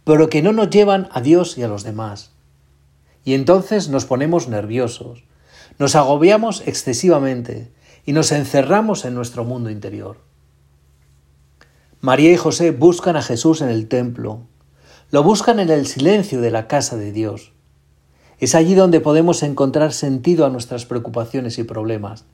pero 0.03 0.29
que 0.29 0.43
no 0.43 0.53
nos 0.53 0.69
llevan 0.69 1.09
a 1.11 1.21
Dios 1.21 1.57
y 1.57 1.63
a 1.63 1.67
los 1.67 1.83
demás. 1.83 2.31
Y 3.23 3.33
entonces 3.33 3.89
nos 3.89 4.05
ponemos 4.05 4.47
nerviosos, 4.47 5.23
nos 5.77 5.95
agobiamos 5.95 6.63
excesivamente 6.65 7.71
y 8.05 8.13
nos 8.13 8.31
encerramos 8.31 9.05
en 9.05 9.15
nuestro 9.15 9.43
mundo 9.43 9.69
interior. 9.69 10.17
María 12.01 12.31
y 12.31 12.37
José 12.37 12.71
buscan 12.71 13.15
a 13.15 13.21
Jesús 13.21 13.61
en 13.61 13.69
el 13.69 13.87
templo, 13.87 14.41
lo 15.11 15.23
buscan 15.23 15.59
en 15.59 15.69
el 15.69 15.87
silencio 15.87 16.41
de 16.41 16.51
la 16.51 16.67
casa 16.67 16.97
de 16.97 17.11
Dios. 17.11 17.51
Es 18.39 18.53
allí 18.53 18.75
donde 18.75 18.99
podemos 18.99 19.43
encontrar 19.43 19.93
sentido 19.93 20.45
a 20.45 20.49
nuestras 20.49 20.85
preocupaciones 20.85 21.57
y 21.57 21.63
problemas. 21.63 22.25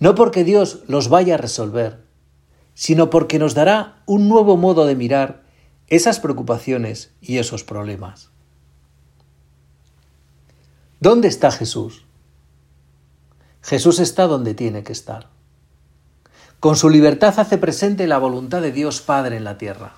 No 0.00 0.14
porque 0.14 0.44
Dios 0.44 0.80
los 0.88 1.08
vaya 1.08 1.34
a 1.34 1.38
resolver, 1.38 2.00
sino 2.74 3.08
porque 3.10 3.38
nos 3.38 3.54
dará 3.54 4.02
un 4.06 4.28
nuevo 4.28 4.56
modo 4.56 4.84
de 4.84 4.96
mirar 4.96 5.42
esas 5.88 6.20
preocupaciones 6.20 7.12
y 7.20 7.38
esos 7.38 7.64
problemas. 7.64 8.30
¿Dónde 11.00 11.28
está 11.28 11.50
Jesús? 11.50 12.04
Jesús 13.62 14.00
está 14.00 14.26
donde 14.26 14.54
tiene 14.54 14.82
que 14.82 14.92
estar. 14.92 15.28
Con 16.60 16.76
su 16.76 16.90
libertad 16.90 17.38
hace 17.38 17.58
presente 17.58 18.06
la 18.06 18.18
voluntad 18.18 18.60
de 18.60 18.72
Dios 18.72 19.00
Padre 19.00 19.36
en 19.36 19.44
la 19.44 19.58
tierra. 19.58 19.94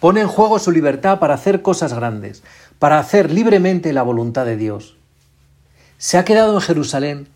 Pone 0.00 0.20
en 0.20 0.28
juego 0.28 0.58
su 0.58 0.72
libertad 0.72 1.20
para 1.20 1.34
hacer 1.34 1.62
cosas 1.62 1.94
grandes, 1.94 2.42
para 2.78 2.98
hacer 2.98 3.30
libremente 3.30 3.92
la 3.92 4.02
voluntad 4.02 4.44
de 4.44 4.56
Dios. 4.56 4.96
Se 5.98 6.18
ha 6.18 6.24
quedado 6.24 6.54
en 6.54 6.60
Jerusalén 6.60 7.28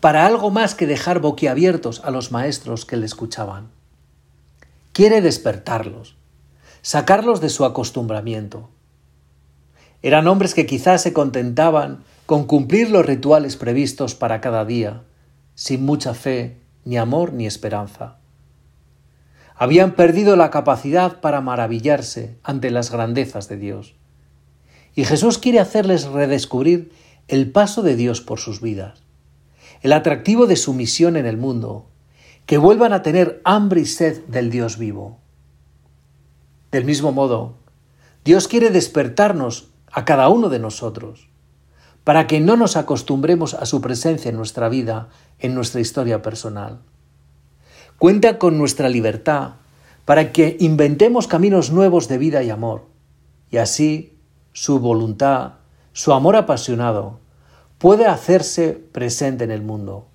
para 0.00 0.26
algo 0.26 0.50
más 0.50 0.74
que 0.74 0.86
dejar 0.86 1.20
boquiabiertos 1.20 2.02
a 2.04 2.10
los 2.10 2.32
maestros 2.32 2.84
que 2.84 2.96
le 2.96 3.06
escuchaban. 3.06 3.70
Quiere 4.92 5.22
despertarlos, 5.22 6.16
sacarlos 6.82 7.40
de 7.40 7.48
su 7.48 7.64
acostumbramiento. 7.64 8.68
Eran 10.02 10.26
hombres 10.26 10.54
que 10.54 10.66
quizás 10.66 11.02
se 11.02 11.12
contentaban 11.12 12.04
con 12.26 12.46
cumplir 12.46 12.90
los 12.90 13.06
rituales 13.06 13.56
previstos 13.56 14.14
para 14.14 14.40
cada 14.40 14.64
día, 14.64 15.02
sin 15.54 15.84
mucha 15.84 16.14
fe, 16.14 16.58
ni 16.84 16.96
amor, 16.96 17.32
ni 17.32 17.46
esperanza. 17.46 18.18
Habían 19.54 19.94
perdido 19.94 20.34
la 20.34 20.50
capacidad 20.50 21.20
para 21.20 21.40
maravillarse 21.40 22.36
ante 22.42 22.70
las 22.70 22.90
grandezas 22.90 23.48
de 23.48 23.56
Dios. 23.56 23.94
Y 24.94 25.04
Jesús 25.04 25.38
quiere 25.38 25.60
hacerles 25.60 26.04
redescubrir 26.06 26.92
el 27.28 27.50
paso 27.50 27.82
de 27.82 27.96
Dios 27.96 28.20
por 28.20 28.40
sus 28.40 28.60
vidas 28.60 29.02
el 29.82 29.92
atractivo 29.92 30.46
de 30.46 30.56
su 30.56 30.72
misión 30.74 31.16
en 31.16 31.26
el 31.26 31.36
mundo, 31.36 31.86
que 32.46 32.56
vuelvan 32.56 32.92
a 32.92 33.02
tener 33.02 33.40
hambre 33.44 33.80
y 33.80 33.86
sed 33.86 34.24
del 34.26 34.50
Dios 34.50 34.78
vivo. 34.78 35.18
Del 36.70 36.84
mismo 36.84 37.12
modo, 37.12 37.56
Dios 38.24 38.46
quiere 38.46 38.70
despertarnos 38.70 39.70
a 39.92 40.04
cada 40.04 40.28
uno 40.28 40.48
de 40.48 40.58
nosotros, 40.58 41.28
para 42.02 42.26
que 42.26 42.40
no 42.40 42.56
nos 42.56 42.76
acostumbremos 42.76 43.54
a 43.54 43.66
su 43.66 43.80
presencia 43.80 44.30
en 44.30 44.36
nuestra 44.36 44.68
vida, 44.68 45.08
en 45.38 45.54
nuestra 45.54 45.80
historia 45.80 46.22
personal. 46.22 46.80
Cuenta 47.98 48.38
con 48.38 48.58
nuestra 48.58 48.88
libertad 48.88 49.52
para 50.04 50.32
que 50.32 50.56
inventemos 50.58 51.28
caminos 51.28 51.70
nuevos 51.70 52.08
de 52.08 52.18
vida 52.18 52.42
y 52.42 52.50
amor, 52.50 52.86
y 53.50 53.58
así 53.58 54.18
su 54.52 54.80
voluntad, 54.80 55.52
su 55.92 56.12
amor 56.12 56.36
apasionado, 56.36 57.20
puede 57.78 58.06
hacerse 58.06 58.72
presente 58.72 59.44
en 59.44 59.50
el 59.50 59.62
mundo. 59.62 60.06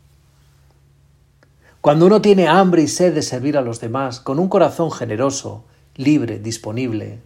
Cuando 1.81 2.07
uno 2.07 2.22
tiene 2.22 2.48
hambre 2.48 2.81
y 2.81 2.88
sed 2.88 3.13
de 3.13 3.22
servir 3.22 3.57
a 3.57 3.62
los 3.62 3.79
demás 3.79 4.19
con 4.19 4.39
un 4.39 4.50
corazón 4.50 4.91
generoso, 4.91 5.63
libre, 5.96 6.39
disponible, 6.39 7.22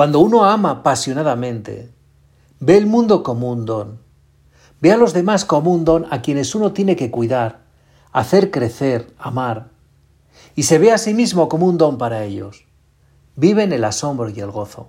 cuando 0.00 0.20
uno 0.20 0.46
ama 0.46 0.70
apasionadamente, 0.70 1.90
ve 2.58 2.78
el 2.78 2.86
mundo 2.86 3.22
como 3.22 3.50
un 3.50 3.66
don, 3.66 3.98
ve 4.80 4.92
a 4.92 4.96
los 4.96 5.12
demás 5.12 5.44
como 5.44 5.74
un 5.74 5.84
don 5.84 6.06
a 6.10 6.22
quienes 6.22 6.54
uno 6.54 6.72
tiene 6.72 6.96
que 6.96 7.10
cuidar, 7.10 7.64
hacer 8.10 8.50
crecer, 8.50 9.12
amar, 9.18 9.68
y 10.56 10.62
se 10.62 10.78
ve 10.78 10.90
a 10.90 10.96
sí 10.96 11.12
mismo 11.12 11.50
como 11.50 11.66
un 11.66 11.76
don 11.76 11.98
para 11.98 12.24
ellos, 12.24 12.64
vive 13.36 13.62
en 13.62 13.74
el 13.74 13.84
asombro 13.84 14.30
y 14.30 14.40
el 14.40 14.50
gozo. 14.50 14.88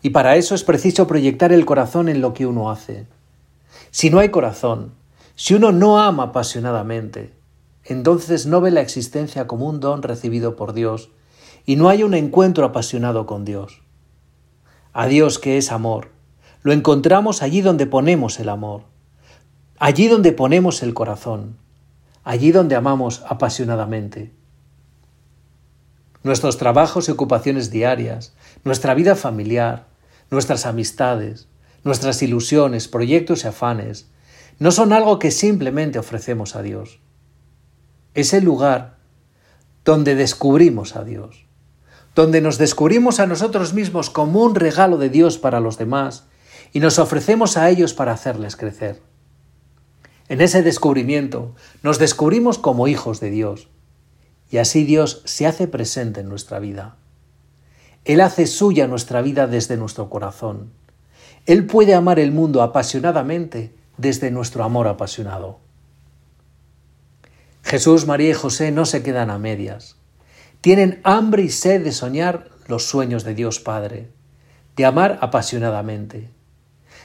Y 0.00 0.08
para 0.08 0.36
eso 0.36 0.54
es 0.54 0.64
preciso 0.64 1.06
proyectar 1.06 1.52
el 1.52 1.66
corazón 1.66 2.08
en 2.08 2.22
lo 2.22 2.32
que 2.32 2.46
uno 2.46 2.70
hace. 2.70 3.06
Si 3.90 4.08
no 4.08 4.18
hay 4.18 4.30
corazón, 4.30 4.94
si 5.34 5.52
uno 5.52 5.72
no 5.72 6.00
ama 6.00 6.22
apasionadamente, 6.22 7.34
entonces 7.84 8.46
no 8.46 8.62
ve 8.62 8.70
la 8.70 8.80
existencia 8.80 9.46
como 9.46 9.66
un 9.66 9.78
don 9.78 10.02
recibido 10.02 10.56
por 10.56 10.72
Dios 10.72 11.10
y 11.66 11.76
no 11.76 11.88
hay 11.88 12.02
un 12.02 12.14
encuentro 12.14 12.64
apasionado 12.64 13.26
con 13.26 13.44
Dios. 13.44 13.82
A 14.92 15.06
Dios 15.06 15.38
que 15.38 15.56
es 15.56 15.72
amor, 15.72 16.10
lo 16.62 16.72
encontramos 16.72 17.42
allí 17.42 17.60
donde 17.60 17.86
ponemos 17.86 18.38
el 18.40 18.48
amor, 18.48 18.82
allí 19.78 20.08
donde 20.08 20.32
ponemos 20.32 20.82
el 20.82 20.94
corazón, 20.94 21.56
allí 22.24 22.52
donde 22.52 22.76
amamos 22.76 23.22
apasionadamente. 23.28 24.32
Nuestros 26.22 26.58
trabajos 26.58 27.08
y 27.08 27.12
ocupaciones 27.12 27.70
diarias, 27.70 28.34
nuestra 28.62 28.94
vida 28.94 29.16
familiar, 29.16 29.86
nuestras 30.30 30.66
amistades, 30.66 31.48
nuestras 31.82 32.22
ilusiones, 32.22 32.88
proyectos 32.88 33.44
y 33.44 33.48
afanes, 33.48 34.10
no 34.58 34.70
son 34.70 34.92
algo 34.92 35.18
que 35.18 35.30
simplemente 35.30 35.98
ofrecemos 35.98 36.56
a 36.56 36.62
Dios. 36.62 37.00
Es 38.12 38.34
el 38.34 38.44
lugar 38.44 38.98
donde 39.84 40.14
descubrimos 40.14 40.94
a 40.96 41.04
Dios, 41.04 41.46
donde 42.20 42.42
nos 42.42 42.58
descubrimos 42.58 43.18
a 43.18 43.26
nosotros 43.26 43.72
mismos 43.72 44.10
como 44.10 44.42
un 44.42 44.54
regalo 44.54 44.98
de 44.98 45.08
Dios 45.08 45.38
para 45.38 45.58
los 45.58 45.78
demás 45.78 46.24
y 46.70 46.80
nos 46.80 46.98
ofrecemos 46.98 47.56
a 47.56 47.70
ellos 47.70 47.94
para 47.94 48.12
hacerles 48.12 48.56
crecer. 48.56 49.00
En 50.28 50.42
ese 50.42 50.62
descubrimiento 50.62 51.54
nos 51.82 51.98
descubrimos 51.98 52.58
como 52.58 52.88
hijos 52.88 53.20
de 53.20 53.30
Dios 53.30 53.68
y 54.50 54.58
así 54.58 54.84
Dios 54.84 55.22
se 55.24 55.46
hace 55.46 55.66
presente 55.66 56.20
en 56.20 56.28
nuestra 56.28 56.58
vida. 56.58 56.96
Él 58.04 58.20
hace 58.20 58.46
suya 58.46 58.86
nuestra 58.86 59.22
vida 59.22 59.46
desde 59.46 59.78
nuestro 59.78 60.10
corazón. 60.10 60.72
Él 61.46 61.64
puede 61.64 61.94
amar 61.94 62.18
el 62.18 62.32
mundo 62.32 62.60
apasionadamente 62.60 63.74
desde 63.96 64.30
nuestro 64.30 64.62
amor 64.62 64.88
apasionado. 64.88 65.60
Jesús, 67.62 68.06
María 68.06 68.28
y 68.28 68.34
José 68.34 68.72
no 68.72 68.84
se 68.84 69.02
quedan 69.02 69.30
a 69.30 69.38
medias. 69.38 69.96
Tienen 70.60 71.00
hambre 71.04 71.42
y 71.42 71.48
sed 71.48 71.82
de 71.84 71.92
soñar 71.92 72.50
los 72.66 72.86
sueños 72.86 73.24
de 73.24 73.34
Dios 73.34 73.60
Padre, 73.60 74.10
de 74.76 74.84
amar 74.84 75.18
apasionadamente. 75.22 76.30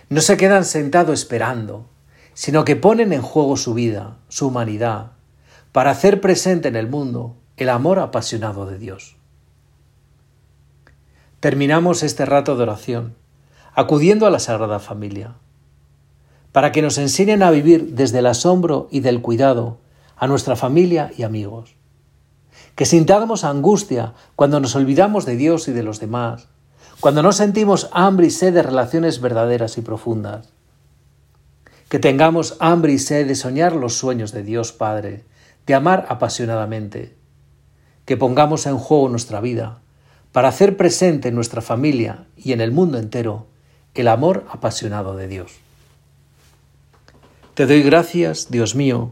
No 0.10 0.22
se 0.22 0.38
quedan 0.38 0.66
sentados 0.66 1.20
esperando, 1.20 1.90
sino 2.34 2.66
que 2.66 2.76
ponen 2.76 3.14
en 3.14 3.22
juego 3.22 3.58
su 3.58 3.74
vida, 3.74 4.18
su 4.28 4.48
humanidad, 4.48 5.14
para 5.72 5.92
hacer 5.92 6.22
presente 6.22 6.68
en 6.68 6.76
el 6.76 6.88
mundo 6.88 7.38
el 7.58 7.70
amor 7.70 8.00
apasionado 8.00 8.66
de 8.66 8.78
Dios. 8.78 9.16
Terminamos 11.40 12.04
este 12.04 12.26
rato 12.26 12.56
de 12.56 12.64
oración 12.64 13.16
acudiendo 13.76 14.26
a 14.26 14.30
la 14.30 14.40
Sagrada 14.40 14.80
Familia, 14.80 15.36
para 16.54 16.72
que 16.72 16.82
nos 16.82 16.98
enseñen 16.98 17.44
a 17.44 17.52
vivir 17.52 17.94
desde 17.94 18.20
el 18.20 18.26
asombro 18.28 18.88
y 18.90 19.02
del 19.02 19.22
cuidado 19.22 19.80
a 20.16 20.28
nuestra 20.28 20.56
familia 20.56 21.12
y 21.18 21.24
amigos. 21.24 21.76
Que 22.76 22.86
sintamos 22.86 23.44
angustia 23.44 24.14
cuando 24.36 24.60
nos 24.60 24.76
olvidamos 24.76 25.26
de 25.26 25.36
Dios 25.38 25.68
y 25.68 25.72
de 25.72 25.84
los 25.84 26.00
demás, 26.00 26.48
cuando 27.00 27.24
no 27.24 27.32
sentimos 27.32 27.90
hambre 27.92 28.28
y 28.28 28.32
sed 28.32 28.54
de 28.54 28.64
relaciones 28.64 29.22
verdaderas 29.22 29.78
y 29.78 29.82
profundas. 29.82 30.50
Que 31.90 32.00
tengamos 32.00 32.58
hambre 32.60 32.94
y 32.94 33.00
sed 33.00 33.28
de 33.28 33.36
soñar 33.36 33.76
los 33.76 33.98
sueños 33.98 34.32
de 34.32 34.44
Dios 34.44 34.72
Padre, 34.72 35.24
de 35.66 35.74
amar 35.74 36.06
apasionadamente. 36.10 37.16
Que 38.06 38.18
pongamos 38.18 38.66
en 38.66 38.78
juego 38.78 39.10
nuestra 39.10 39.40
vida 39.40 39.80
para 40.32 40.50
hacer 40.50 40.76
presente 40.76 41.30
en 41.30 41.36
nuestra 41.36 41.62
familia 41.62 42.26
y 42.36 42.52
en 42.52 42.60
el 42.60 42.72
mundo 42.72 42.98
entero 42.98 43.48
el 43.94 44.10
amor 44.10 44.46
apasionado 44.52 45.16
de 45.16 45.30
Dios. 45.30 45.54
Te 47.54 47.66
doy 47.66 47.82
gracias, 47.84 48.52
Dios 48.52 48.76
mío, 48.76 49.12